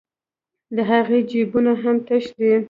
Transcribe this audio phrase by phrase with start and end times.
[0.75, 2.51] د هغې جېبونه هم تش دي